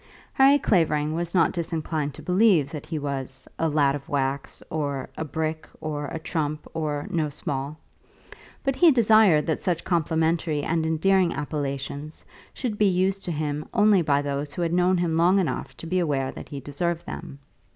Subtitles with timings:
[0.33, 5.07] Harry Clavering was not disinclined to believe that he was a "lad of wax," or
[5.15, 7.69] "a brick," or "a trump," or "no small
[8.23, 13.65] beer." But he desired that such complimentary and endearing appellations should be used to him
[13.75, 17.05] only by those who had known him long enough to be aware that he deserved
[17.05, 17.37] them.